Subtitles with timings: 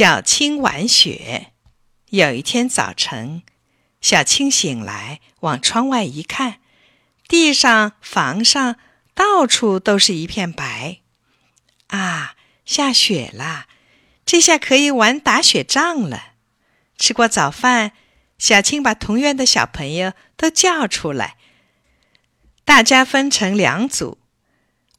[0.00, 1.52] 小青玩雪。
[2.08, 3.42] 有一天早晨，
[4.00, 6.60] 小青醒来，往窗外一看，
[7.28, 8.76] 地上、房上
[9.14, 11.00] 到处都是一片白。
[11.88, 12.34] 啊，
[12.64, 13.66] 下雪了！
[14.24, 16.32] 这下可以玩打雪仗了。
[16.96, 17.92] 吃过早饭，
[18.38, 21.36] 小青把同院的小朋友都叫出来，
[22.64, 24.16] 大家分成两组，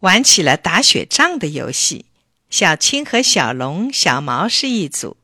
[0.01, 2.05] 玩起了打雪仗的游戏。
[2.51, 5.17] 小青和小龙、小毛是一组。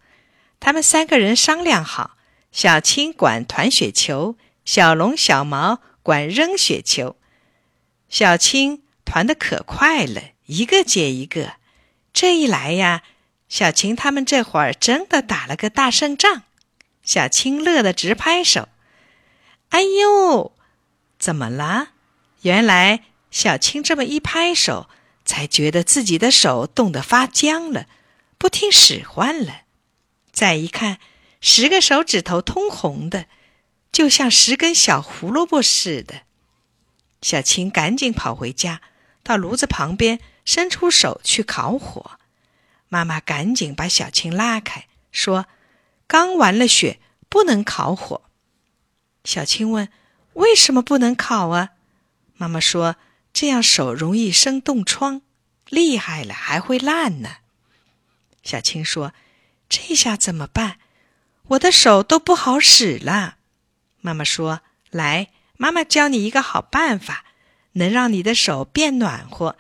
[0.60, 2.18] 他们三个人商量好，
[2.52, 7.18] 小青管团雪球，小龙、小毛管扔雪球。
[8.10, 11.56] 小青团的可快了，一个接一个。
[12.14, 13.04] 这一来呀，
[13.50, 16.44] 小青他们这会儿真的打了个大胜仗。
[17.04, 18.70] 小青乐得直拍手。
[19.70, 20.54] 哎呦，
[21.20, 21.90] 怎么了？
[22.44, 24.90] 原来小青这么一拍手，
[25.28, 27.86] 才觉得自己的手冻得发僵了，
[28.40, 29.62] 不听使唤了。
[30.32, 31.00] 再一看，
[31.42, 33.28] 十个手指头通红的，
[33.92, 36.22] 就像十根小胡萝卜似的。
[37.22, 38.82] 小青赶紧跑回家，
[39.22, 42.12] 到炉子旁边伸出手去烤火。
[42.90, 45.48] 妈妈赶紧把小青拉开，说
[46.08, 48.22] ：“刚完了雪，不能烤火。”
[49.26, 49.90] 小青问
[50.34, 51.72] ：“为什么不能烤啊？”
[52.38, 52.96] 妈妈说
[53.40, 55.22] ：“这样手容易生冻疮，
[55.68, 57.38] 厉害了还会烂呢。”
[58.42, 59.14] 小青说。
[59.70, 60.80] 这下怎么办？
[61.50, 63.38] 我的手都不好使了。
[64.00, 67.26] 妈妈说：“来，妈妈教你一个好办法，
[67.74, 69.58] 能让你的手变暖和。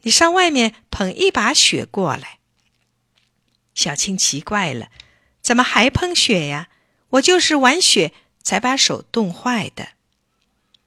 [0.00, 2.38] 你上外面捧一把雪过来。”
[3.76, 4.88] 小青奇怪了
[5.42, 6.70] ：“怎么还碰雪呀？
[7.10, 9.90] 我就是玩雪才把手冻坏的。”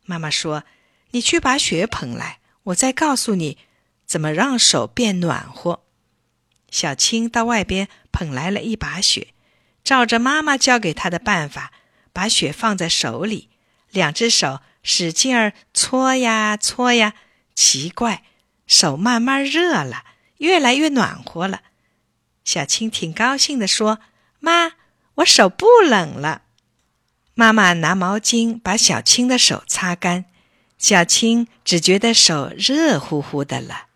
[0.05, 0.63] 妈妈说
[1.11, 3.57] ：“你去把雪捧来，我再告诉你
[4.05, 5.83] 怎么让手变暖和。”
[6.71, 9.33] 小青到外边捧来了一把雪，
[9.83, 11.71] 照着妈妈教给她的办法，
[12.13, 13.49] 把雪放在手里，
[13.89, 17.15] 两只手使劲儿搓呀搓呀。
[17.55, 18.23] 奇怪，
[18.67, 20.03] 手慢慢热了，
[20.37, 21.61] 越来越暖和了。
[22.45, 23.99] 小青挺高兴地说
[24.39, 24.73] ：“妈，
[25.15, 26.43] 我手不冷了。”
[27.35, 30.25] 妈妈拿毛巾把小青的手擦干，
[30.79, 33.88] 小青只觉得手热乎乎的了。